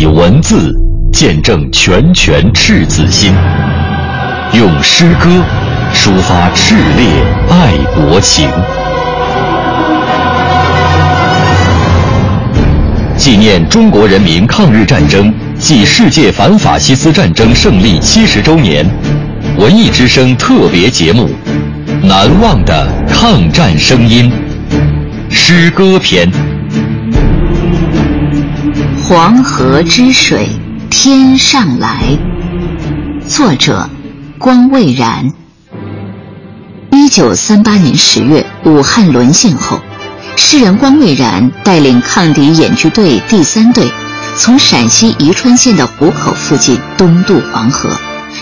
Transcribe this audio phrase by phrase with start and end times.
[0.00, 0.72] 以文字
[1.12, 3.34] 见证拳拳赤子心，
[4.54, 5.28] 用诗歌
[5.92, 7.06] 抒发炽烈
[7.50, 8.48] 爱国情。
[13.14, 18.88] 纪念中国人民抗日战争暨世界反法西斯战争胜利七十周年，
[19.58, 21.28] 文艺之声特别节目
[22.06, 24.32] 《难忘的抗战声音》
[25.34, 26.26] 诗歌篇。
[29.10, 30.48] 黄河之水
[30.88, 32.16] 天上来。
[33.26, 33.90] 作者：
[34.38, 35.32] 光未然。
[36.92, 39.80] 一九三八年十月，武汉沦陷后，
[40.36, 43.90] 诗人光未然带领抗敌演剧队第三队，
[44.36, 47.90] 从陕西宜川县的湖口附近东渡黄河，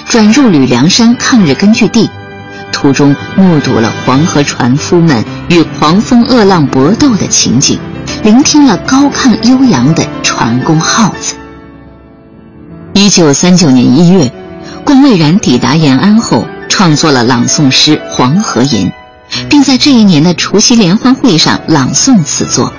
[0.06, 2.10] 转入吕梁山抗日根据地。
[2.70, 7.78] 途中目睹了黄河船夫们与狂风恶浪搏斗的情景。
[8.22, 10.02] 聆听了高亢悠扬的
[10.38, 11.34] 船工号子。
[12.94, 14.32] 一九三九年一月，
[14.84, 18.86] 龚蔚然抵达延安后，创作了朗诵诗《黄河吟》，
[19.48, 22.72] 并在这一年的除夕联欢会上朗诵此作。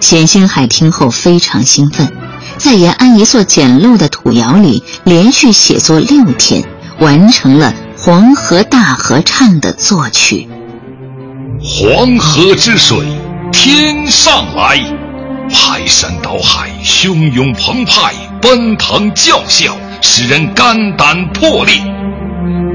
[0.00, 2.10] 冼星海听后非常兴奋，
[2.56, 6.64] 在延安一座简陋的土窑里连续写作六天，
[7.00, 10.48] 完成了《黄河大合唱》的作曲。
[11.60, 12.98] 黄河之水。
[13.52, 14.80] 天上来，
[15.54, 21.76] 排山倒海，汹涌澎湃，奔腾叫嚣，使人肝胆破裂。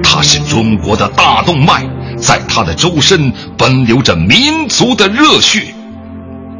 [0.01, 1.85] 它是中国的大动脉，
[2.17, 5.73] 在它的周身奔流着民族的热血。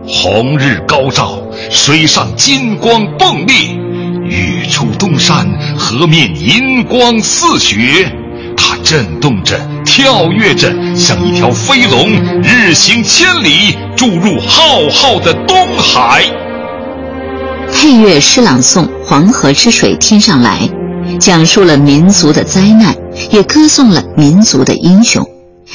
[0.06, 3.78] 红日高照，水上金光迸裂，
[4.30, 5.47] 日出东山，
[5.78, 8.14] 河面银光似雪。
[8.90, 12.09] 震动着，跳跃着，像一条飞龙，
[12.42, 16.23] 日行千里，注入浩浩的东海。
[17.72, 20.62] 配乐诗朗诵《黄河之水天上来》，
[21.20, 22.96] 讲述了民族的灾难，
[23.30, 25.24] 也歌颂了民族的英雄，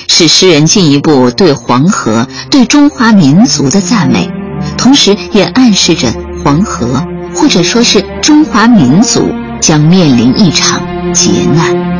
[0.09, 4.28] 是诗人进一步对黄河、对中华民族的赞美，
[4.77, 6.12] 同时也暗示着
[6.43, 7.00] 黄河，
[7.33, 9.28] 或者说是中华民族
[9.61, 11.94] 将面临一场劫难。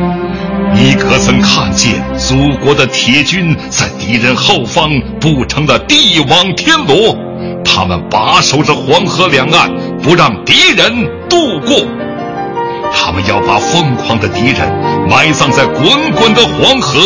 [0.77, 4.91] 你可曾看见祖国的铁军在敌人后方
[5.21, 7.15] 布成了地网天罗？
[7.63, 9.71] 他们把守着黄河两岸，
[10.03, 10.93] 不让敌人
[11.29, 11.75] 渡过。
[12.93, 14.69] 他们要把疯狂的敌人
[15.09, 16.99] 埋葬在滚滚的黄河。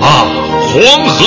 [0.00, 0.26] 啊，
[0.66, 1.26] 黄河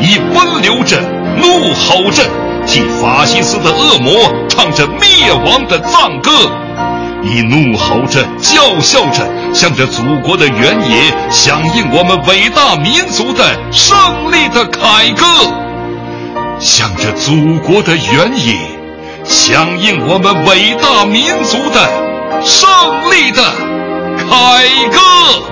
[0.00, 1.00] 已奔流着，
[1.38, 2.22] 怒吼着，
[2.66, 4.12] 替法西斯的恶魔
[4.48, 6.30] 唱着灭亡的赞歌。
[7.24, 13.96] 以怒吼着，叫嚣着，向着祖国的原野响应我们伟大民族的胜
[14.30, 15.26] 利的凯歌，
[16.58, 18.56] 向着祖国的原野
[19.24, 21.88] 响应我们伟大民族的
[22.44, 22.68] 胜
[23.10, 23.42] 利的
[24.18, 25.51] 凯歌。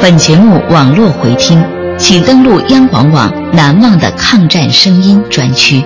[0.00, 1.62] 本节目网络回听，
[1.98, 5.84] 请登录央广网“难忘的抗战声音”专区。